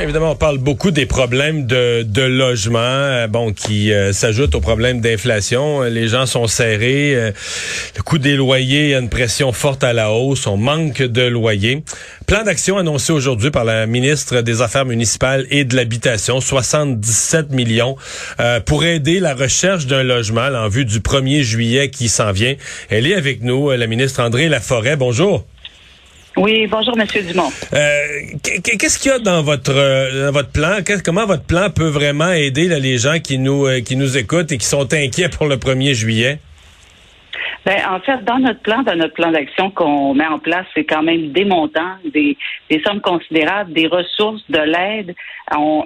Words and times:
Évidemment, 0.00 0.30
on 0.30 0.36
parle 0.36 0.58
beaucoup 0.58 0.92
des 0.92 1.06
problèmes 1.06 1.66
de, 1.66 2.04
de 2.04 2.22
logement, 2.22 2.78
euh, 2.78 3.26
bon, 3.26 3.52
qui 3.52 3.92
euh, 3.92 4.12
s'ajoutent 4.12 4.54
aux 4.54 4.60
problèmes 4.60 5.00
d'inflation. 5.00 5.82
Euh, 5.82 5.88
les 5.88 6.06
gens 6.06 6.24
sont 6.24 6.46
serrés, 6.46 7.32
le 7.96 8.02
coût 8.04 8.18
des 8.18 8.36
loyers, 8.36 8.94
a 8.94 9.00
une 9.00 9.08
pression 9.08 9.50
forte 9.50 9.82
à 9.82 9.92
la 9.92 10.12
hausse, 10.12 10.46
on 10.46 10.56
manque 10.56 11.02
de 11.02 11.22
loyers. 11.22 11.82
Plan 12.26 12.44
d'action 12.44 12.78
annoncé 12.78 13.12
aujourd'hui 13.12 13.50
par 13.50 13.64
la 13.64 13.86
ministre 13.86 14.40
des 14.40 14.62
Affaires 14.62 14.84
municipales 14.84 15.46
et 15.50 15.64
de 15.64 15.74
l'Habitation, 15.74 16.40
77 16.40 17.50
millions 17.50 17.96
pour 18.66 18.84
aider 18.84 19.18
la 19.18 19.34
recherche 19.34 19.86
d'un 19.86 20.02
logement 20.02 20.46
en 20.46 20.68
vue 20.68 20.84
du 20.84 21.00
1er 21.00 21.42
juillet 21.42 21.90
qui 21.90 22.08
s'en 22.08 22.32
vient. 22.32 22.54
Elle 22.90 23.06
est 23.06 23.14
avec 23.14 23.42
nous, 23.42 23.70
la 23.70 23.86
ministre 23.86 24.22
André 24.22 24.48
Laforêt. 24.48 24.96
Bonjour. 24.96 25.44
Oui, 26.38 26.68
bonjour, 26.68 26.96
Monsieur 26.96 27.22
Dumont. 27.22 27.50
Euh, 27.72 27.96
Qu'est-ce 28.62 28.98
qu'il 29.00 29.10
y 29.10 29.14
a 29.14 29.18
dans 29.18 29.42
votre 29.42 29.74
euh, 29.74 30.26
dans 30.26 30.32
votre 30.32 30.52
plan? 30.52 30.76
Comment 31.04 31.26
votre 31.26 31.44
plan 31.44 31.68
peut 31.68 31.88
vraiment 31.88 32.30
aider 32.30 32.68
là, 32.68 32.78
les 32.78 32.96
gens 32.96 33.18
qui 33.18 33.38
nous 33.38 33.66
euh, 33.66 33.80
qui 33.80 33.96
nous 33.96 34.16
écoutent 34.16 34.52
et 34.52 34.58
qui 34.58 34.66
sont 34.66 34.94
inquiets 34.94 35.28
pour 35.28 35.46
le 35.46 35.56
1er 35.56 35.94
juillet? 35.94 36.38
Ben, 37.66 37.78
en 37.90 37.98
fait, 37.98 38.24
dans 38.24 38.38
notre 38.38 38.60
plan, 38.60 38.82
dans 38.82 38.94
notre 38.94 39.14
plan 39.14 39.32
d'action 39.32 39.72
qu'on 39.72 40.14
met 40.14 40.26
en 40.26 40.38
place, 40.38 40.64
c'est 40.74 40.84
quand 40.84 41.02
même 41.02 41.32
des 41.32 41.44
montants, 41.44 41.96
des, 42.14 42.36
des 42.70 42.80
sommes 42.86 43.00
considérables, 43.00 43.72
des 43.72 43.88
ressources, 43.88 44.42
de 44.48 44.60
l'aide, 44.60 45.14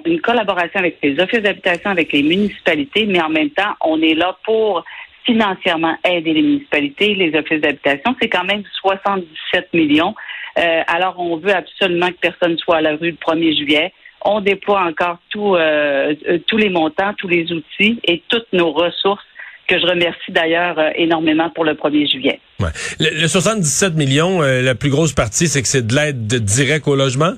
une 0.05 0.21
collaboration 0.21 0.79
avec 0.79 0.99
les 1.01 1.19
offices 1.19 1.41
d'habitation, 1.41 1.89
avec 1.89 2.13
les 2.13 2.21
municipalités, 2.21 3.05
mais 3.07 3.21
en 3.21 3.29
même 3.29 3.49
temps, 3.49 3.73
on 3.81 4.01
est 4.01 4.13
là 4.13 4.37
pour 4.45 4.85
financièrement 5.25 5.95
aider 6.05 6.33
les 6.33 6.41
municipalités, 6.41 7.15
les 7.15 7.37
offices 7.37 7.61
d'habitation. 7.61 8.15
C'est 8.21 8.29
quand 8.29 8.43
même 8.45 8.63
77 8.81 9.73
millions. 9.73 10.13
Euh, 10.57 10.81
alors, 10.87 11.15
on 11.19 11.37
veut 11.37 11.53
absolument 11.53 12.09
que 12.09 12.17
personne 12.21 12.57
soit 12.57 12.77
à 12.77 12.81
la 12.81 12.95
rue 12.95 13.11
le 13.11 13.17
1er 13.17 13.57
juillet. 13.57 13.93
On 14.25 14.39
déploie 14.39 14.83
encore 14.83 15.17
tout, 15.29 15.55
euh, 15.55 16.13
euh, 16.27 16.39
tous 16.47 16.57
les 16.57 16.69
montants, 16.69 17.13
tous 17.17 17.27
les 17.27 17.51
outils 17.51 17.99
et 18.05 18.21
toutes 18.29 18.47
nos 18.53 18.71
ressources 18.71 19.23
que 19.67 19.79
je 19.79 19.85
remercie 19.85 20.31
d'ailleurs 20.31 20.77
énormément 20.95 21.49
pour 21.49 21.63
le 21.63 21.73
1er 21.73 22.09
juillet. 22.09 22.39
Ouais. 22.59 22.69
Le, 22.99 23.27
77 23.27 23.95
millions, 23.95 24.41
la 24.41 24.75
plus 24.75 24.89
grosse 24.89 25.13
partie, 25.13 25.47
c'est 25.47 25.61
que 25.61 25.67
c'est 25.67 25.87
de 25.87 25.95
l'aide 25.95 26.27
directe 26.27 26.87
au 26.87 26.95
logement? 26.95 27.33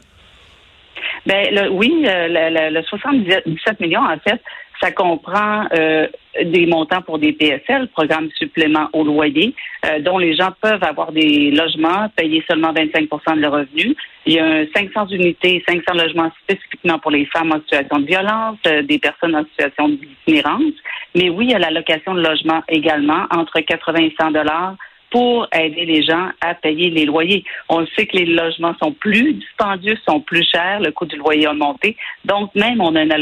Ben 1.28 1.48
le, 1.52 1.70
oui, 1.70 1.92
le, 2.04 2.72
le, 2.72 2.82
77 2.82 3.80
millions, 3.80 4.02
en 4.02 4.18
fait, 4.28 4.42
ça 4.82 4.92
comprend 4.92 5.66
euh, 5.74 6.08
des 6.44 6.66
montants 6.66 7.02
pour 7.02 7.20
des 7.20 7.34
PSL, 7.34 7.88
programme 7.90 8.30
supplément 8.38 8.90
au 8.94 9.04
loyer, 9.04 9.56
euh, 9.86 10.00
dont 10.00 10.18
les 10.18 10.36
gens 10.36 10.50
peuvent 10.62 10.84
avoir 10.84 11.12
des 11.12 11.52
logements, 11.52 12.10
payer 12.16 12.44
seulement 12.48 12.74
25% 12.74 13.36
de 13.36 13.42
leurs 13.42 13.54
revenus. 13.54 13.96
Il 14.26 14.34
y 14.34 14.40
a 14.40 14.66
500 14.76 15.08
unités, 15.08 15.64
500 15.68 15.94
logements 15.94 16.32
spécifiquement 16.44 17.00
pour 17.00 17.12
les 17.12 17.26
femmes 17.26 17.52
en 17.52 17.62
situation 17.62 18.00
de 18.00 18.06
violence, 18.06 18.58
euh, 18.68 18.82
des 18.82 19.00
personnes 19.00 19.36
en 19.36 19.46
situation 19.46 19.90
d'itinérance. 19.90 20.74
Mais 21.16 21.30
oui, 21.30 21.46
il 21.46 21.52
y 21.52 21.56
a 21.56 21.60
la 21.60 21.72
location 21.72 22.14
de 22.14 22.22
logement 22.22 22.64
également, 22.68 23.26
entre 23.32 23.60
80 23.60 24.00
et 24.00 24.16
100 24.20 24.32
dollars 24.32 24.76
pour 25.16 25.48
aider 25.58 25.86
les 25.86 26.04
gens 26.04 26.28
à 26.42 26.56
payer 26.56 26.90
les 26.90 27.06
loyers. 27.06 27.46
On 27.70 27.88
sait 27.96 28.06
que 28.06 28.18
les 28.18 28.26
logements 28.26 28.76
sont 28.84 28.92
plus 28.92 29.32
dispendieux, 29.36 29.96
sont 30.06 30.20
plus 30.20 30.46
chers, 30.46 30.82
le 30.82 30.92
coût 30.92 31.06
du 31.06 31.16
loyer 31.16 31.48
a 31.48 31.54
monté. 31.54 31.96
Donc, 32.26 32.54
même, 32.54 32.82
on 32.82 32.94
a 32.98 33.04
une, 33.04 33.14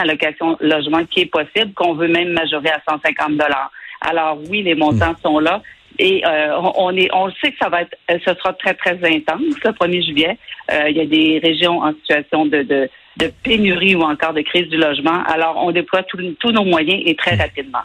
allocation 0.00 0.56
logement 0.60 1.04
qui 1.04 1.20
est 1.20 1.26
possible, 1.26 1.72
qu'on 1.74 1.94
veut 1.94 2.08
même 2.08 2.30
majorer 2.30 2.70
à 2.70 2.82
150 2.90 3.36
dollars. 3.36 3.70
Alors, 4.00 4.38
oui, 4.50 4.64
les 4.64 4.74
montants 4.74 5.12
hmm. 5.12 5.22
sont 5.22 5.38
là. 5.38 5.62
Et 6.00 6.26
euh, 6.26 6.58
on 6.74 6.96
est, 6.96 7.08
on 7.14 7.30
sait 7.30 7.52
que 7.52 7.58
ça 7.60 7.68
va 7.68 7.82
être, 7.82 7.96
ce 8.10 8.34
sera 8.34 8.52
très 8.54 8.74
très 8.74 8.98
intense 9.04 9.40
le 9.64 9.70
1er 9.70 10.04
juillet. 10.04 10.38
Euh, 10.72 10.88
il 10.90 10.96
y 10.96 11.00
a 11.00 11.06
des 11.06 11.38
régions 11.38 11.78
en 11.78 11.92
situation 11.92 12.46
de, 12.46 12.62
de, 12.62 12.90
de 13.18 13.30
pénurie 13.44 13.94
ou 13.94 14.02
encore 14.02 14.32
de 14.32 14.42
crise 14.42 14.66
du 14.66 14.78
logement. 14.78 15.22
Alors, 15.28 15.62
on 15.64 15.70
déploie 15.70 16.02
tous 16.02 16.50
nos 16.50 16.64
moyens 16.64 17.00
et 17.06 17.14
très 17.14 17.36
hmm. 17.36 17.40
rapidement. 17.40 17.82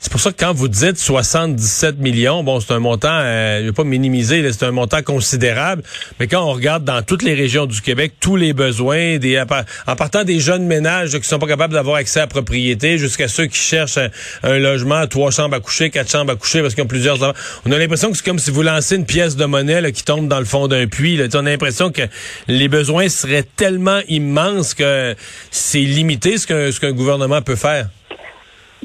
C'est 0.00 0.12
pour 0.12 0.20
ça 0.20 0.30
que 0.30 0.36
quand 0.38 0.52
vous 0.52 0.68
dites 0.68 0.96
77 0.96 1.98
millions, 1.98 2.44
bon, 2.44 2.60
c'est 2.60 2.72
un 2.72 2.78
montant, 2.78 3.10
euh, 3.10 3.60
je 3.62 3.66
vais 3.66 3.72
pas 3.72 3.82
minimiser, 3.82 4.48
c'est 4.52 4.64
un 4.64 4.70
montant 4.70 5.02
considérable, 5.02 5.82
mais 6.20 6.28
quand 6.28 6.40
on 6.40 6.52
regarde 6.52 6.84
dans 6.84 7.02
toutes 7.02 7.24
les 7.24 7.34
régions 7.34 7.66
du 7.66 7.80
Québec, 7.80 8.12
tous 8.20 8.36
les 8.36 8.52
besoins, 8.52 9.18
des, 9.18 9.40
en 9.40 9.96
partant 9.96 10.22
des 10.22 10.38
jeunes 10.38 10.66
ménages 10.66 11.18
qui 11.18 11.26
sont 11.26 11.40
pas 11.40 11.48
capables 11.48 11.74
d'avoir 11.74 11.96
accès 11.96 12.20
à 12.20 12.22
la 12.22 12.26
propriété, 12.28 12.96
jusqu'à 12.96 13.26
ceux 13.26 13.46
qui 13.46 13.58
cherchent 13.58 13.98
un, 14.44 14.58
logement, 14.58 15.04
trois 15.08 15.32
chambres 15.32 15.56
à 15.56 15.60
coucher, 15.60 15.90
quatre 15.90 16.10
chambres 16.10 16.30
à 16.30 16.36
coucher, 16.36 16.62
parce 16.62 16.74
qu'ils 16.76 16.84
ont 16.84 16.88
plusieurs... 16.88 17.34
On 17.66 17.72
a 17.72 17.78
l'impression 17.78 18.12
que 18.12 18.16
c'est 18.16 18.24
comme 18.24 18.38
si 18.38 18.52
vous 18.52 18.62
lancez 18.62 18.94
une 18.94 19.06
pièce 19.06 19.34
de 19.34 19.46
monnaie 19.46 19.90
qui 19.90 20.04
tombe 20.04 20.28
dans 20.28 20.38
le 20.38 20.44
fond 20.44 20.68
d'un 20.68 20.86
puits. 20.86 21.16
Là. 21.16 21.26
On 21.34 21.44
a 21.44 21.50
l'impression 21.50 21.90
que 21.90 22.02
les 22.46 22.68
besoins 22.68 23.08
seraient 23.08 23.46
tellement 23.56 24.00
immenses 24.08 24.74
que 24.74 25.16
c'est 25.50 25.80
limité 25.80 26.38
ce 26.38 26.46
qu'un 26.46 26.70
ce 26.70 26.78
qu'un 26.78 26.92
gouvernement 26.92 27.42
peut 27.42 27.56
faire. 27.56 27.88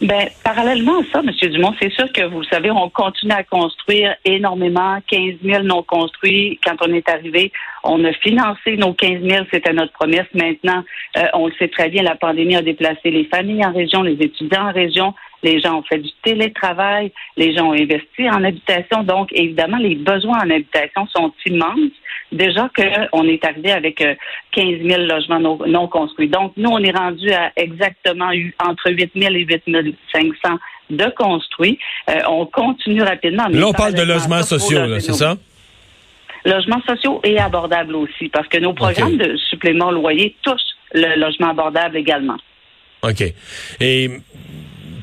Ben, 0.03 0.27
parallèlement 0.43 0.99
à 0.99 1.03
ça, 1.13 1.21
M. 1.21 1.31
Dumont, 1.49 1.73
c'est 1.81 1.91
sûr 1.93 2.11
que 2.11 2.25
vous 2.25 2.43
savez, 2.43 2.69
on 2.69 2.89
continue 2.89 3.31
à 3.31 3.43
construire 3.43 4.13
énormément, 4.25 4.97
15 5.07 5.35
000 5.41 5.63
non 5.63 5.81
construits. 5.81 6.59
Quand 6.61 6.75
on 6.81 6.93
est 6.93 7.07
arrivé, 7.07 7.53
on 7.85 8.03
a 8.03 8.11
financé 8.11 8.75
nos 8.75 8.93
15 8.93 9.21
000, 9.21 9.45
c'était 9.49 9.71
notre 9.71 9.93
promesse. 9.93 10.27
Maintenant, 10.33 10.83
euh, 11.15 11.23
on 11.33 11.47
le 11.47 11.53
sait 11.53 11.69
très 11.69 11.87
bien, 11.87 12.03
la 12.03 12.15
pandémie 12.15 12.57
a 12.57 12.61
déplacé 12.61 13.11
les 13.11 13.23
familles 13.25 13.65
en 13.65 13.71
région, 13.71 14.01
les 14.01 14.21
étudiants 14.21 14.67
en 14.67 14.73
région, 14.73 15.13
les 15.41 15.61
gens 15.61 15.79
ont 15.79 15.83
fait 15.83 15.99
du 15.99 16.11
télétravail, 16.21 17.13
les 17.37 17.55
gens 17.55 17.69
ont 17.69 17.73
investi 17.73 18.29
en 18.29 18.43
habitation. 18.43 19.03
Donc, 19.03 19.29
évidemment, 19.31 19.77
les 19.77 19.95
besoins 19.95 20.39
en 20.39 20.49
habitation 20.49 21.07
sont 21.15 21.31
immenses. 21.45 21.91
Déjà 22.33 22.69
qu'on 22.75 23.27
est 23.27 23.45
arrivé 23.45 23.71
avec 23.71 23.97
15 23.97 24.17
euh, 24.57 24.89
000 24.89 25.01
logements 25.03 25.39
non, 25.39 25.87
construits. 25.87 26.27
Donc, 26.27 26.53
nous, 26.57 26.69
on 26.69 26.79
est 26.79 26.95
rendu 26.95 27.31
à 27.31 27.51
exactement 27.55 28.29
entre 28.59 28.91
8 28.91 29.11
000 29.15 29.33
et 29.35 29.45
8 29.45 29.63
500 30.11 30.57
de 30.89 31.05
construits. 31.15 31.77
Euh, 32.09 32.19
on 32.27 32.45
continue 32.47 33.03
rapidement. 33.03 33.47
Là, 33.49 33.67
on 33.67 33.73
parle 33.73 33.93
de 33.93 34.01
logements 34.01 34.43
sociaux, 34.43 34.99
c'est 34.99 35.13
ça? 35.13 35.37
Logements 36.45 36.81
sociaux 36.87 37.21
et 37.23 37.39
abordables 37.39 37.95
aussi, 37.95 38.27
parce 38.29 38.47
que 38.47 38.57
nos 38.57 38.73
programmes 38.73 39.17
de 39.17 39.37
supplément 39.37 39.91
loyer 39.91 40.35
touchent 40.43 40.59
le 40.93 41.17
logement 41.19 41.51
abordable 41.51 41.97
également. 41.97 42.37
OK. 43.03 43.23
Et 43.79 44.09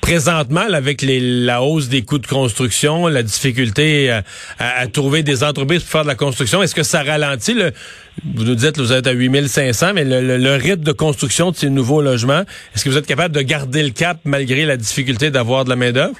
présentement, 0.00 0.60
avec 0.72 1.04
la 1.06 1.62
hausse 1.62 1.88
des 1.88 2.02
coûts 2.02 2.18
de 2.18 2.26
construction, 2.26 3.06
la 3.06 3.22
difficulté 3.22 4.10
à, 4.58 4.86
trouver 4.88 5.22
des 5.22 5.44
entreprises 5.44 5.82
pour 5.82 5.92
faire 5.92 6.02
de 6.02 6.08
la 6.08 6.14
construction, 6.14 6.62
est-ce 6.62 6.74
que 6.74 6.82
ça 6.82 7.02
ralentit 7.02 7.54
le, 7.54 7.72
vous 8.24 8.44
nous 8.44 8.54
dites 8.54 8.76
que 8.76 8.80
vous 8.80 8.92
êtes 8.92 9.06
à 9.06 9.12
8500, 9.12 9.92
mais 9.94 10.04
le, 10.04 10.56
rythme 10.56 10.82
de 10.82 10.92
construction 10.92 11.50
de 11.50 11.56
ces 11.56 11.70
nouveaux 11.70 12.02
logements, 12.02 12.42
est-ce 12.74 12.84
que 12.84 12.90
vous 12.90 12.98
êtes 12.98 13.06
capable 13.06 13.34
de 13.34 13.42
garder 13.42 13.82
le 13.82 13.90
cap 13.90 14.18
malgré 14.24 14.64
la 14.64 14.76
difficulté 14.76 15.30
d'avoir 15.30 15.64
de 15.64 15.70
la 15.70 15.76
main-d'œuvre? 15.76 16.16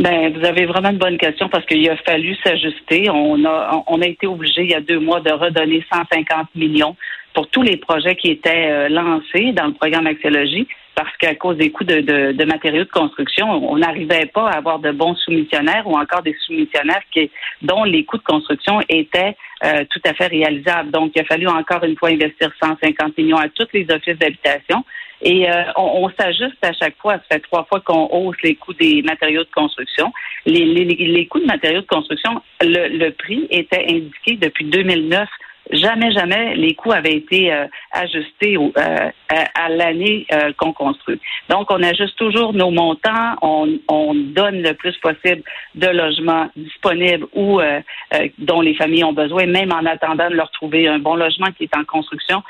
Ben, 0.00 0.32
vous 0.36 0.44
avez 0.44 0.66
vraiment 0.66 0.90
une 0.90 0.98
bonne 0.98 1.16
question 1.16 1.48
parce 1.48 1.64
qu'il 1.66 1.88
a 1.88 1.96
fallu 1.96 2.36
s'ajuster. 2.44 3.08
On 3.08 3.42
a, 3.44 3.82
on 3.86 4.00
a 4.02 4.06
été 4.06 4.26
obligé 4.26 4.62
il 4.62 4.70
y 4.70 4.74
a 4.74 4.80
deux 4.80 5.00
mois 5.00 5.20
de 5.20 5.30
redonner 5.30 5.84
150 5.90 6.48
millions 6.54 6.96
pour 7.36 7.48
tous 7.48 7.60
les 7.60 7.76
projets 7.76 8.16
qui 8.16 8.30
étaient 8.30 8.70
euh, 8.70 8.88
lancés 8.88 9.52
dans 9.52 9.66
le 9.66 9.74
programme 9.74 10.06
Axiologie 10.06 10.66
parce 10.94 11.14
qu'à 11.18 11.34
cause 11.34 11.58
des 11.58 11.70
coûts 11.70 11.84
de, 11.84 12.00
de, 12.32 12.44
matériaux 12.46 12.84
de 12.84 12.90
construction, 12.90 13.46
on 13.50 13.76
n'arrivait 13.76 14.24
pas 14.32 14.48
à 14.48 14.56
avoir 14.56 14.78
de 14.78 14.90
bons 14.90 15.14
soumissionnaires 15.16 15.86
ou 15.86 15.98
encore 15.98 16.22
des 16.22 16.34
soumissionnaires 16.46 17.02
qui, 17.12 17.30
dont 17.60 17.84
les 17.84 18.06
coûts 18.06 18.16
de 18.16 18.22
construction 18.22 18.80
étaient 18.88 19.36
euh, 19.62 19.84
tout 19.90 20.00
à 20.06 20.14
fait 20.14 20.28
réalisables. 20.28 20.90
Donc, 20.90 21.12
il 21.14 21.20
a 21.20 21.24
fallu 21.24 21.46
encore 21.46 21.84
une 21.84 21.98
fois 21.98 22.08
investir 22.08 22.50
150 22.58 23.18
millions 23.18 23.36
à 23.36 23.50
tous 23.50 23.68
les 23.74 23.86
offices 23.90 24.16
d'habitation. 24.16 24.82
Et 25.20 25.50
euh, 25.50 25.64
on, 25.76 26.08
s'ajuste 26.18 26.62
à 26.62 26.72
chaque 26.72 26.96
fois. 26.96 27.14
Ça 27.14 27.36
fait 27.36 27.40
trois 27.40 27.64
fois 27.64 27.80
qu'on 27.80 28.06
hausse 28.06 28.36
les 28.42 28.54
coûts 28.54 28.72
des 28.72 29.02
matériaux 29.02 29.44
de 29.44 29.50
construction. 29.54 30.10
Les, 30.46 30.64
les, 30.64 30.84
les 30.86 31.26
coûts 31.26 31.40
de 31.40 31.46
matériaux 31.46 31.82
de 31.82 31.86
construction, 31.86 32.40
le, 32.62 32.96
le 32.96 33.10
prix 33.10 33.46
était 33.50 33.84
indiqué 33.86 34.36
depuis 34.36 34.64
2009 34.64 35.28
jamais, 35.72 36.12
jamais 36.12 36.54
les 36.54 36.74
coûts 36.74 36.92
avaient 36.92 37.16
été 37.16 37.52
euh, 37.52 37.66
ajustés 37.92 38.56
euh, 38.56 39.10
à, 39.28 39.68
l'année 39.68 40.26
euh, 40.32 40.52
qu'on 40.56 40.72
construit. 40.72 41.20
Donc, 41.48 41.70
on 41.70 41.82
ajuste 41.82 42.16
toujours 42.16 42.52
nos 42.52 42.70
montants, 42.70 43.34
on, 43.42 43.68
on, 43.88 44.14
donne 44.14 44.62
le 44.62 44.74
plus 44.74 44.96
possible 44.98 45.42
de 45.74 45.86
logements 45.88 46.48
disponibles 46.56 47.26
ou 47.34 47.60
dont 48.38 48.60
les 48.60 48.74
familles 48.74 49.04
ont 49.04 49.12
besoin, 49.12 49.46
même 49.46 49.72
en 49.72 49.84
attendant 49.84 50.28
de 50.28 50.34
leur 50.34 50.50
trouver 50.50 50.88
un 50.88 50.98
bon 50.98 51.14
logement 51.14 51.48
qui 51.56 51.64
est 51.64 51.76
en 51.76 51.84
construction. 51.84 52.42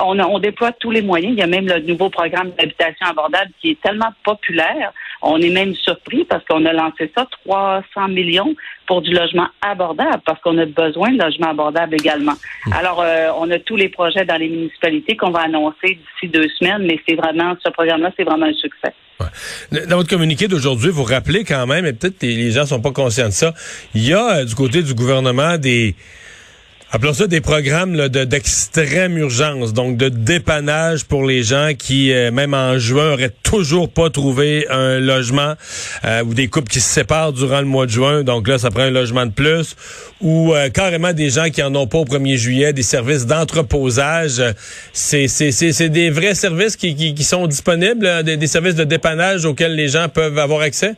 on, 0.00 0.18
on 0.18 0.38
déploie 0.38 0.72
tous 0.72 0.90
les 0.90 1.02
moyens. 1.02 1.34
Il 1.34 1.38
y 1.38 1.42
a 1.42 1.46
même 1.46 1.66
le 1.66 1.80
nouveau 1.80 2.08
programme 2.08 2.50
d'habitation 2.58 3.06
abordable 3.06 3.50
qui 3.60 3.70
est 3.70 3.80
tellement 3.80 4.12
populaire. 4.24 4.92
On 5.22 5.40
est 5.40 5.50
même 5.50 5.74
surpris 5.74 6.24
parce 6.24 6.44
qu'on 6.44 6.64
a 6.64 6.72
lancé 6.72 7.10
ça 7.16 7.26
300 7.44 8.08
millions 8.08 8.54
pour 8.88 9.02
du 9.02 9.12
logement 9.12 9.46
abordable 9.60 10.22
parce 10.24 10.40
qu'on 10.40 10.56
a 10.58 10.64
besoin 10.64 11.12
de 11.12 11.22
logements 11.22 11.50
abordables 11.50 11.94
également. 11.94 12.32
Hmm. 12.66 12.72
Alors, 12.72 13.02
euh, 13.02 13.28
on 13.38 13.48
a 13.50 13.58
tous 13.58 13.76
les 13.76 13.90
projets 13.90 14.24
dans 14.24 14.38
les 14.38 14.48
municipalités 14.48 15.14
qu'on 15.16 15.30
va 15.30 15.42
annoncer 15.42 15.98
d'ici 16.00 16.32
deux 16.32 16.48
semaines, 16.58 16.84
mais 16.86 16.98
c'est 17.06 17.14
vraiment, 17.14 17.54
ce 17.64 17.70
programme-là, 17.70 18.10
c'est 18.16 18.24
vraiment 18.24 18.46
un 18.46 18.54
succès. 18.54 18.94
Dans 19.88 19.96
votre 19.96 20.08
communiqué 20.08 20.48
d'aujourd'hui, 20.48 20.90
vous 20.90 21.04
rappelez 21.04 21.44
quand 21.44 21.66
même, 21.66 21.84
et 21.84 21.92
peut-être 21.92 22.22
les 22.22 22.50
gens 22.50 22.64
sont 22.64 22.80
pas 22.80 22.92
conscients 22.92 23.26
de 23.26 23.32
ça, 23.32 23.52
il 23.94 24.08
y 24.08 24.14
a 24.14 24.44
du 24.44 24.54
côté 24.54 24.82
du 24.82 24.94
gouvernement 24.94 25.58
des 25.58 25.94
appelons 26.90 27.12
ça 27.12 27.26
des 27.26 27.42
programmes 27.42 28.08
d'extrême 28.08 29.18
urgence, 29.18 29.74
donc 29.74 29.98
de 29.98 30.08
dépannage 30.08 31.04
pour 31.04 31.24
les 31.26 31.42
gens 31.42 31.72
qui, 31.78 32.12
euh, 32.12 32.30
même 32.30 32.54
en 32.54 32.78
juin, 32.78 33.12
auraient 33.12 33.34
toujours 33.42 33.90
pas 33.90 34.08
trouvé 34.08 34.66
un 34.70 34.98
logement, 34.98 35.54
euh, 36.04 36.24
ou 36.24 36.32
des 36.32 36.48
couples 36.48 36.70
qui 36.70 36.80
se 36.80 36.88
séparent 36.88 37.34
durant 37.34 37.60
le 37.60 37.66
mois 37.66 37.84
de 37.84 37.90
juin, 37.90 38.22
donc 38.22 38.48
là, 38.48 38.58
ça 38.58 38.70
prend 38.70 38.82
un 38.82 38.90
logement 38.90 39.26
de 39.26 39.32
plus, 39.32 39.76
ou 40.22 40.54
euh, 40.54 40.70
carrément 40.70 41.12
des 41.12 41.28
gens 41.28 41.50
qui 41.50 41.62
en 41.62 41.74
ont 41.74 41.86
pas 41.86 41.98
au 41.98 42.06
1er 42.06 42.36
juillet, 42.36 42.72
des 42.72 42.82
services 42.82 43.26
d'entreposage. 43.26 44.42
C'est 44.92 45.88
des 45.88 46.10
vrais 46.10 46.34
services 46.34 46.76
qui, 46.76 46.94
qui, 46.94 47.24
sont 47.24 47.46
disponibles, 47.46 48.22
des 48.24 48.46
services 48.46 48.74
de 48.74 48.84
dépannage 48.84 49.44
auxquels 49.44 49.74
les 49.74 49.88
gens 49.88 50.08
peuvent 50.08 50.38
avoir 50.38 50.62
accès? 50.62 50.94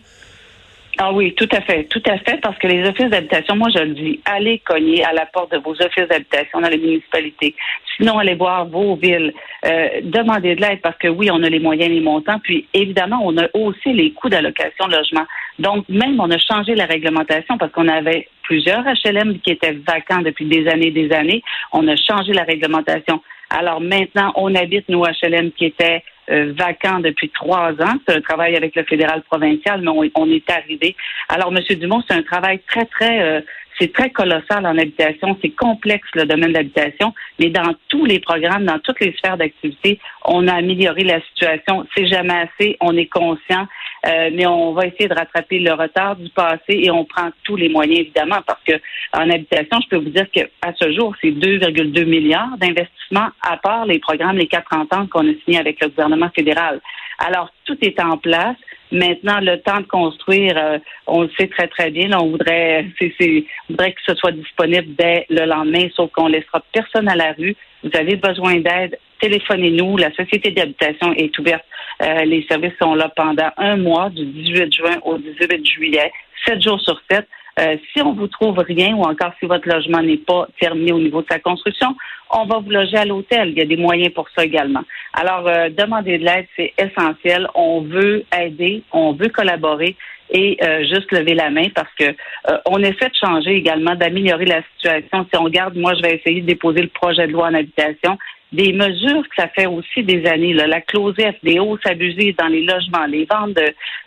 Ah 1.02 1.14
oui, 1.14 1.32
tout 1.35 1.49
à 1.52 1.62
fait, 1.62 1.85
tout 1.85 2.02
à 2.05 2.19
fait, 2.19 2.38
parce 2.43 2.58
que 2.58 2.67
les 2.67 2.87
offices 2.87 3.08
d'habitation, 3.08 3.56
moi 3.56 3.69
je 3.75 3.82
le 3.82 3.94
dis, 3.94 4.20
allez 4.26 4.58
cogner 4.58 5.02
à 5.02 5.14
la 5.14 5.25
porte 5.25 5.50
de 5.50 5.56
vos 5.56 5.73
offices 5.73 6.08
d'habitation 6.11 6.61
dans 6.61 6.69
les 6.69 6.76
municipalités. 6.76 7.55
Sinon, 7.97 8.19
allez 8.19 8.35
voir 8.35 8.67
vos 8.67 8.97
villes, 8.97 9.32
euh, 9.64 9.88
demandez 10.02 10.56
de 10.56 10.61
l'aide 10.61 10.82
parce 10.82 10.99
que 10.99 11.08
oui, 11.08 11.31
on 11.31 11.43
a 11.43 11.49
les 11.49 11.58
moyens, 11.58 11.88
les 11.88 12.02
montants, 12.02 12.38
puis 12.41 12.69
évidemment, 12.75 13.23
on 13.25 13.35
a 13.38 13.47
aussi 13.55 13.94
les 13.94 14.12
coûts 14.12 14.29
d'allocation 14.29 14.88
de 14.88 14.97
logement. 14.97 15.25
Donc, 15.58 15.88
même 15.88 16.20
on 16.20 16.31
a 16.31 16.37
changé 16.37 16.75
la 16.75 16.85
réglementation 16.85 17.56
parce 17.56 17.73
qu'on 17.73 17.88
avait 17.88 18.29
plusieurs 18.43 18.85
HLM 18.85 19.38
qui 19.38 19.53
étaient 19.53 19.79
vacants 19.87 20.20
depuis 20.20 20.44
des 20.44 20.69
années, 20.69 20.91
des 20.91 21.11
années. 21.12 21.43
On 21.73 21.88
a 21.88 21.96
changé 21.96 22.35
la 22.35 22.43
réglementation. 22.43 23.23
Alors 23.50 23.81
maintenant, 23.81 24.32
on 24.37 24.55
habite 24.55 24.88
nos 24.88 25.05
HLM 25.05 25.50
qui 25.52 25.67
étaient 25.67 26.02
euh, 26.31 26.55
vacants 26.56 27.00
depuis 27.00 27.29
trois 27.31 27.73
ans. 27.73 27.94
C'est 28.06 28.17
un 28.17 28.20
travail 28.20 28.56
avec 28.56 28.76
le 28.76 28.85
fédéral 28.85 29.23
provincial, 29.23 29.82
mais 29.82 30.11
on, 30.14 30.31
est 30.31 30.50
arrivé. 30.50 30.94
Alors, 31.29 31.50
Monsieur 31.50 31.75
Dumont, 31.75 32.02
c'est 32.08 32.17
un 32.17 32.23
travail 32.23 32.61
très, 32.69 32.85
très 32.85 33.20
euh, 33.20 33.41
c'est 33.81 33.93
très 33.93 34.11
colossal 34.11 34.67
en 34.67 34.76
habitation, 34.76 35.38
c'est 35.41 35.50
complexe 35.50 36.06
le 36.14 36.26
domaine 36.26 36.52
d'habitation, 36.52 37.14
mais 37.38 37.49
dans 37.49 37.75
tous 37.88 38.05
les 38.05 38.20
programmes, 38.20 38.64
dans 38.64 38.79
toutes 38.79 39.00
les 39.00 39.12
sphères 39.14 39.38
d'activité, 39.38 39.99
on 40.26 40.46
a 40.49 40.55
amélioré 40.55 41.03
la 41.03 41.20
situation. 41.23 41.87
C'est 41.96 42.06
jamais 42.06 42.44
assez, 42.44 42.76
on 42.81 42.94
est 42.96 43.06
conscient, 43.06 43.67
euh, 44.06 44.31
mais 44.32 44.47
on 44.47 44.73
va 44.73 44.87
essayer 44.87 45.08
de 45.08 45.14
rattraper 45.14 45.58
le 45.58 45.73
retard 45.73 46.17
du 46.17 46.29
passé 46.31 46.61
et 46.69 46.91
on 46.91 47.05
prend 47.05 47.31
tous 47.44 47.56
les 47.56 47.69
moyens 47.69 48.00
évidemment 48.00 48.41
parce 48.47 48.62
que 48.64 48.73
en 49.12 49.29
habitation, 49.29 49.79
je 49.82 49.88
peux 49.88 49.97
vous 49.97 50.11
dire 50.11 50.31
qu'à 50.31 50.73
ce 50.81 50.93
jour, 50.93 51.14
c'est 51.20 51.32
2,2 51.32 52.05
milliards 52.06 52.56
d'investissements 52.58 53.29
à 53.43 53.56
part 53.56 53.85
les 53.85 53.99
programmes, 53.99 54.38
les 54.38 54.47
quatre 54.47 54.75
ententes 54.75 55.11
qu'on 55.11 55.29
a 55.29 55.35
signés 55.44 55.58
avec 55.58 55.81
le 55.81 55.88
gouvernement 55.88 56.31
fédéral. 56.35 56.81
Alors 57.19 57.50
tout 57.64 57.76
est 57.82 58.00
en 58.00 58.17
place. 58.17 58.56
Maintenant, 58.93 59.38
le 59.41 59.61
temps 59.61 59.81
de 59.81 59.87
construire, 59.87 60.55
euh, 60.56 60.79
on 61.06 61.23
le 61.23 61.31
sait 61.38 61.46
très 61.46 61.69
très 61.69 61.91
bien. 61.91 62.19
on 62.19 62.31
voudrait, 62.31 62.87
c'est, 62.99 63.44
voudrait 63.69 63.93
que 63.93 64.00
ce 64.05 64.14
soit 64.17 64.32
disponible 64.32 64.96
dès 64.96 65.26
le 65.29 65.44
lendemain, 65.44 65.87
sauf 65.94 66.11
qu'on 66.11 66.26
laissera 66.26 66.61
personne 66.73 67.08
à 67.08 67.14
la 67.14 67.32
rue. 67.32 67.55
Vous 67.85 67.91
avez 67.94 68.17
besoin 68.17 68.56
d'aide, 68.56 68.99
téléphonez-nous. 69.20 69.96
La 69.96 70.11
société 70.12 70.50
d'habitation 70.50 71.12
est 71.14 71.37
ouverte. 71.38 71.64
Euh, 72.02 72.25
les 72.25 72.44
services 72.49 72.72
sont 72.81 72.94
là 72.94 73.11
pendant 73.14 73.50
un 73.56 73.76
mois, 73.76 74.11
du 74.11 74.25
18 74.25 74.75
juin 74.75 74.96
au 75.05 75.19
18 75.19 75.67
juillet, 75.67 76.11
sept 76.46 76.62
jours 76.62 76.81
sur 76.81 77.00
sept. 77.11 77.26
Euh, 77.58 77.76
si 77.93 78.02
on 78.02 78.12
vous 78.12 78.28
trouve 78.28 78.58
rien 78.58 78.94
ou 78.94 79.02
encore 79.02 79.32
si 79.38 79.46
votre 79.46 79.69
logement 79.69 80.02
n'est 80.02 80.17
pas 80.17 80.46
terminé 80.61 80.93
au 80.93 80.99
niveau 80.99 81.20
de 81.20 81.26
sa 81.31 81.38
construction, 81.38 81.94
on 82.31 82.46
va 82.46 82.58
vous 82.58 82.70
loger 82.70 82.96
à 82.96 83.05
l'hôtel. 83.05 83.50
Il 83.50 83.58
y 83.58 83.61
a 83.61 83.67
des 83.67 83.76
moyens 83.76 84.12
pour 84.14 84.28
ça 84.34 84.44
également. 84.44 84.82
Alors, 85.12 85.46
euh, 85.46 85.69
demander 85.69 86.19
de 86.19 86.25
l'aide, 86.25 86.46
c'est 86.56 86.72
essentiel. 86.78 87.49
On 87.55 87.82
veut 87.82 88.25
aider, 88.38 88.82
on 88.93 89.12
veut 89.12 89.28
collaborer 89.28 89.96
et 90.32 90.56
euh, 90.62 90.84
juste 90.84 91.11
lever 91.11 91.34
la 91.34 91.50
main 91.50 91.67
parce 91.75 91.93
que 91.99 92.14
on 92.67 92.78
essaie 92.78 93.08
de 93.08 93.17
changer 93.20 93.56
également, 93.56 93.96
d'améliorer 93.96 94.46
la 94.46 94.62
situation. 94.75 95.26
Si 95.31 95.38
on 95.38 95.44
regarde, 95.44 95.76
moi, 95.76 95.94
je 95.94 96.02
vais 96.02 96.14
essayer 96.14 96.40
de 96.40 96.46
déposer 96.46 96.82
le 96.82 96.88
projet 96.88 97.26
de 97.26 97.32
loi 97.32 97.49
en 97.49 97.55
habitation 97.55 98.17
des 98.52 98.73
mesures 98.73 99.23
que 99.29 99.37
ça 99.37 99.49
fait 99.49 99.67
aussi 99.67 100.02
des 100.02 100.26
années. 100.26 100.52
Là. 100.52 100.67
La 100.67 100.81
F, 100.81 101.35
des 101.43 101.58
hausses 101.58 101.85
abusées 101.85 102.35
dans 102.38 102.49
les 102.49 102.62
logements, 102.62 103.06
les 103.06 103.26
ventes 103.31 103.58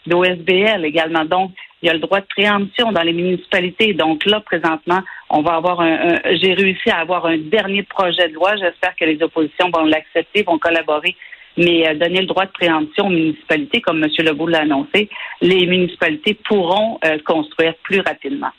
d'OSBL 0.06 0.86
également. 0.86 1.26
Donc, 1.26 1.52
il 1.82 1.88
y 1.88 1.90
a 1.90 1.94
le 1.94 2.00
droit 2.00 2.22
de 2.22 2.26
préemption 2.26 2.92
dans 2.92 3.02
les 3.02 3.14
municipalités. 3.14 3.94
Donc 3.94 4.26
là, 4.26 4.40
présentement, 4.40 5.02
on 5.30 5.42
va 5.42 5.56
avoir 5.56 5.82
un, 5.82 6.18
j'ai 6.42 6.54
réussi 6.54 6.90
à 6.90 7.00
avoir 7.00 7.26
un 7.26 7.38
dernier 7.38 7.84
projet 7.84 8.30
de 8.30 8.34
loi. 8.34 8.56
J'espère 8.56 8.96
que 8.96 9.06
les 9.06 9.22
oppositions 9.22 9.70
vont 9.74 9.86
l'accepter, 9.86 10.44
vont 10.44 10.58
collaborer. 10.58 11.16
Mais 11.56 11.88
euh, 11.88 11.94
donner 11.94 12.22
le 12.22 12.26
droit 12.26 12.46
de 12.46 12.52
préemption 12.52 13.08
aux 13.08 13.12
municipalités, 13.12 13.80
comme 13.82 14.04
M. 14.04 14.10
Legault 14.26 14.48
l'a 14.48 14.62
annoncé, 14.62 15.08
les 15.42 15.68
municipalités 15.68 16.36
pourront 16.48 17.00
euh, 17.06 17.20
construire 17.24 17.76
plus 17.84 18.00
rapidement. 18.00 18.50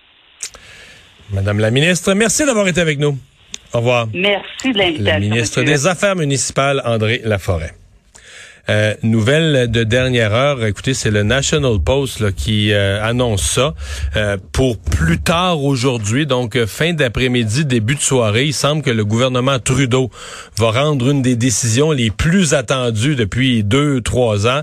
Madame 1.32 1.58
la 1.58 1.72
ministre, 1.72 2.14
merci 2.14 2.46
d'avoir 2.46 2.68
été 2.68 2.80
avec 2.80 2.98
nous. 2.98 3.16
Au 3.74 3.78
revoir. 3.78 4.08
Merci 4.14 4.72
de 4.72 4.78
l'invitation. 4.78 5.04
La 5.04 5.18
ministre 5.18 5.62
des 5.62 5.86
Affaires 5.86 6.16
municipales, 6.16 6.80
André 6.84 7.20
Laforêt. 7.24 7.74
Euh, 8.70 8.94
nouvelle 9.02 9.70
de 9.70 9.84
dernière 9.84 10.32
heure, 10.32 10.64
écoutez, 10.64 10.94
c'est 10.94 11.10
le 11.10 11.22
National 11.22 11.78
Post 11.84 12.34
qui 12.34 12.72
euh, 12.72 13.02
annonce 13.02 13.42
ça 13.42 13.74
euh, 14.16 14.38
pour 14.52 14.78
plus 14.78 15.20
tard 15.20 15.62
aujourd'hui, 15.62 16.24
donc 16.24 16.64
fin 16.64 16.94
d'après-midi, 16.94 17.66
début 17.66 17.94
de 17.94 18.00
soirée. 18.00 18.46
Il 18.46 18.54
semble 18.54 18.80
que 18.80 18.90
le 18.90 19.04
gouvernement 19.04 19.58
Trudeau 19.58 20.10
va 20.56 20.70
rendre 20.70 21.10
une 21.10 21.20
des 21.20 21.36
décisions 21.36 21.92
les 21.92 22.10
plus 22.10 22.54
attendues 22.54 23.16
depuis 23.16 23.64
deux, 23.64 24.00
trois 24.00 24.46
ans. 24.46 24.62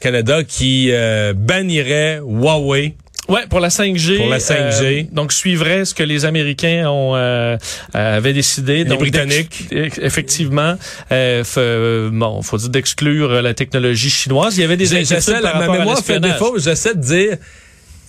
Canada 0.00 0.44
qui 0.44 0.90
bannirait 1.36 2.20
Huawei 2.24 2.94
Ouais, 3.28 3.46
pour 3.48 3.60
la 3.60 3.68
5G. 3.68 4.16
Pour 4.16 4.28
la 4.28 4.38
5G. 4.38 4.82
Euh, 4.82 5.02
donc, 5.12 5.32
suivrait 5.32 5.84
ce 5.84 5.94
que 5.94 6.02
les 6.02 6.24
Américains 6.24 6.88
ont 6.88 7.14
euh, 7.14 7.56
euh 7.94 8.16
avaient 8.16 8.32
décidé. 8.32 8.78
Les 8.78 8.84
donc, 8.84 8.98
Britanniques. 8.98 9.68
Effectivement. 9.70 10.76
Euh, 11.12 12.10
bon, 12.12 12.42
faut 12.42 12.58
dire 12.58 12.68
d'exclure 12.68 13.40
la 13.40 13.54
technologie 13.54 14.10
chinoise. 14.10 14.56
Il 14.56 14.62
y 14.62 14.64
avait 14.64 14.76
des 14.76 14.94
inquiétudes 14.94 15.40
par 15.40 15.58
ma 15.58 15.68
mémoire 15.68 16.04
fait 16.04 16.18
défaut. 16.18 16.58
J'essaie 16.58 16.94
de 16.94 17.00
dire, 17.00 17.36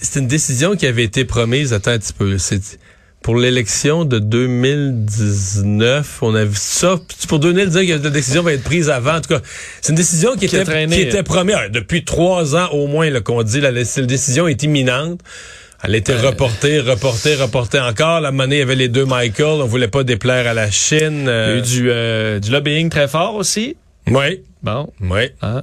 c'est 0.01 0.19
une 0.19 0.27
décision 0.27 0.75
qui 0.75 0.87
avait 0.87 1.03
été 1.03 1.25
promise. 1.25 1.73
Attends 1.73 1.91
un 1.91 1.99
petit 1.99 2.13
peu. 2.13 2.37
C'est 2.39 2.79
pour 3.23 3.37
l'élection 3.37 4.05
de 4.05 4.19
2019, 4.19 6.19
on 6.21 6.35
a 6.35 6.43
vu 6.43 6.55
ça. 6.55 6.99
Pour 7.29 7.39
donner 7.39 7.63
le 7.63 7.71
dire 7.71 7.97
que 7.97 8.03
la 8.03 8.09
décision 8.09 8.43
va 8.43 8.51
être 8.53 8.63
prise 8.63 8.89
avant. 8.89 9.15
En 9.15 9.21
tout 9.21 9.33
cas, 9.33 9.39
c'est 9.81 9.91
une 9.91 9.95
décision 9.95 10.35
qui, 10.35 10.43
était, 10.45 10.65
qui 10.87 11.01
était 11.01 11.23
promise 11.23 11.55
depuis 11.71 12.03
trois 12.03 12.57
ans 12.57 12.67
au 12.71 12.87
moins 12.87 13.09
qu'on 13.21 13.43
dit. 13.43 13.61
La, 13.61 13.71
la, 13.71 13.83
décision 13.83 14.47
est 14.47 14.63
imminente. 14.63 15.21
Elle 15.83 15.95
a 15.95 15.97
été 15.97 16.13
reportée, 16.13 16.81
reportée, 16.81 17.35
reportée 17.35 17.79
encore. 17.79 18.19
La 18.19 18.31
monnaie, 18.31 18.57
il 18.57 18.59
y 18.59 18.61
avait 18.61 18.75
les 18.75 18.89
deux 18.89 19.05
Michael. 19.05 19.61
On 19.61 19.67
voulait 19.67 19.87
pas 19.87 20.03
déplaire 20.03 20.45
à 20.45 20.53
la 20.53 20.69
Chine. 20.69 21.21
Il 21.21 21.25
y 21.25 21.29
a 21.29 21.55
eu 21.55 21.61
du, 21.61 21.89
euh, 21.89 22.39
du 22.39 22.51
lobbying 22.51 22.89
très 22.89 23.07
fort 23.07 23.35
aussi. 23.35 23.77
Oui. 24.07 24.41
Bon. 24.63 24.91
Oui. 25.01 25.29
Hein? 25.41 25.61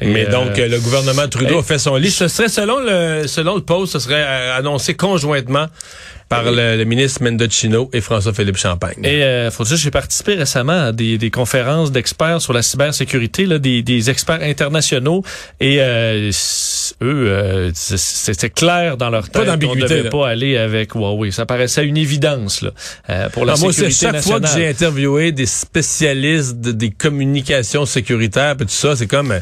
Mais 0.00 0.26
donc, 0.26 0.56
euh, 0.58 0.68
le 0.68 0.78
gouvernement 0.78 1.26
Trudeau 1.28 1.58
a 1.58 1.62
fait 1.64 1.78
son 1.78 1.96
lit. 1.96 2.12
Ce 2.12 2.28
serait, 2.28 2.48
selon 2.48 2.78
le, 2.78 3.26
selon 3.26 3.56
le 3.56 3.62
poste, 3.62 3.94
ce 3.94 3.98
serait 3.98 4.22
euh, 4.22 4.56
annoncé 4.56 4.94
conjointement 4.94 5.66
par 6.28 6.42
le, 6.44 6.84
ministre 6.84 7.22
Mendocino 7.22 7.88
et 7.92 8.00
François-Philippe 8.00 8.56
Champagne. 8.56 8.98
Et 9.04 9.22
euh, 9.22 9.50
faut 9.50 9.64
dire, 9.64 9.76
j'ai 9.76 9.90
participé 9.90 10.34
récemment 10.34 10.86
à 10.86 10.92
des, 10.92 11.18
des 11.18 11.30
conférences 11.30 11.92
d'experts 11.92 12.40
sur 12.40 12.52
la 12.52 12.62
cybersécurité, 12.62 13.46
là, 13.46 13.58
des, 13.58 13.82
des 13.82 14.10
experts 14.10 14.40
internationaux, 14.42 15.22
et 15.60 15.78
euh, 15.80 16.30
eux, 17.02 17.28
euh, 17.30 17.70
c'était 17.74 18.50
clair 18.50 18.96
dans 18.96 19.10
leur 19.10 19.28
tête 19.28 19.46
qu'on 19.46 19.74
ne 19.74 19.80
devait 19.80 20.08
pas 20.08 20.28
aller 20.28 20.56
avec 20.56 20.94
Huawei. 20.94 21.30
Ça 21.30 21.46
paraissait 21.46 21.84
une 21.84 21.96
évidence 21.96 22.62
là, 22.62 22.70
euh, 23.10 23.28
pour 23.28 23.44
la 23.44 23.52
ah, 23.52 23.56
sécurité 23.56 24.06
moi, 24.06 24.12
chaque 24.14 24.22
fois 24.24 24.40
que 24.40 24.48
j'ai 24.48 24.68
interviewé 24.68 25.30
des 25.30 25.46
spécialistes 25.46 26.56
des 26.56 26.90
communications 26.90 27.86
sécuritaires, 28.36 28.56
et 28.60 28.64
tout 28.64 28.68
ça, 28.68 28.96
c'est 28.96 29.06
comme 29.06 29.34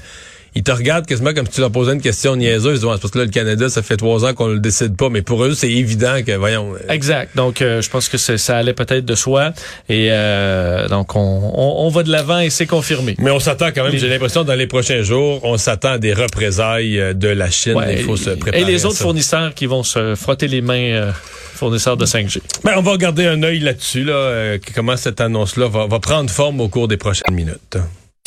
ils 0.56 0.62
te 0.62 0.70
regardent 0.70 1.06
quasiment 1.06 1.34
comme 1.34 1.46
si 1.46 1.52
tu 1.52 1.60
leur 1.60 1.72
posais 1.72 1.92
une 1.92 2.00
question 2.00 2.36
niaiseuse. 2.36 2.80
Ils 2.80 2.86
disent, 2.86 3.00
parce 3.00 3.10
que 3.10 3.18
là, 3.18 3.24
le 3.24 3.30
Canada, 3.30 3.68
ça 3.68 3.82
fait 3.82 3.96
trois 3.96 4.24
ans 4.24 4.34
qu'on 4.34 4.46
le 4.48 4.60
décide 4.60 4.96
pas, 4.96 5.08
mais 5.08 5.22
pour 5.22 5.44
eux, 5.44 5.54
c'est 5.54 5.70
évident 5.70 6.22
que, 6.24 6.32
voyons. 6.32 6.74
Euh, 6.74 6.92
exact. 6.92 7.34
Donc, 7.36 7.60
euh, 7.60 7.82
je 7.82 7.90
pense 7.90 8.08
que 8.08 8.16
ça 8.18 8.56
allait 8.56 8.72
peut-être 8.72 9.04
de 9.04 9.14
soi. 9.16 9.52
Et 9.88 10.08
euh, 10.10 10.86
donc, 10.88 11.16
on, 11.16 11.52
on, 11.54 11.88
va 11.88 12.04
de 12.04 12.10
l'avant 12.10 12.38
et 12.38 12.50
c'est 12.50 12.66
confirmé. 12.66 13.16
Mais 13.18 13.30
on 13.30 13.40
s'attend 13.40 13.70
quand 13.74 13.84
même, 13.84 13.96
j'ai 13.96 14.08
l'impression, 14.08 14.44
dans 14.44 14.54
les 14.54 14.68
prochains 14.68 15.02
jours, 15.02 15.40
on 15.42 15.58
s'attend 15.58 15.92
à 15.92 15.98
des 15.98 16.12
représailles 16.12 17.14
de 17.14 17.28
la 17.28 17.50
Chine. 17.50 17.76
il 17.90 17.98
faut 17.98 18.16
se 18.16 18.30
préparer. 18.30 18.62
Et 18.62 18.64
les 18.64 18.86
autres 18.86 18.98
fournisseurs 18.98 19.54
qui 19.54 19.66
vont 19.66 19.82
se 19.82 20.14
frotter 20.14 20.46
les 20.46 20.60
mains 20.60 21.12
fournisseurs 21.54 21.96
de 21.96 22.06
5G. 22.06 22.40
Ben, 22.62 22.74
on 22.76 22.82
va 22.82 22.96
garder 22.96 23.26
un 23.26 23.42
œil 23.42 23.60
là-dessus, 23.60 24.04
là, 24.04 24.56
comment 24.74 24.96
cette 24.96 25.20
annonce-là 25.20 25.68
va, 25.68 25.86
va 25.86 25.98
prendre 25.98 26.30
forme 26.30 26.60
au 26.60 26.68
cours 26.68 26.88
des 26.88 26.96
prochaines 26.96 27.34
minutes. 27.34 27.78